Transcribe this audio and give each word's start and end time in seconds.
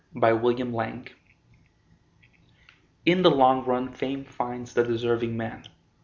IN 0.15 0.19
THE 0.21 0.31
LONG 0.31 0.71
RUN 0.73 1.05
In 3.05 3.21
the 3.21 3.29
long 3.29 3.63
run 3.65 3.93
fame 3.93 4.25
finds 4.25 4.73
the 4.73 4.83
deserving 4.83 5.37
man. 5.37 5.65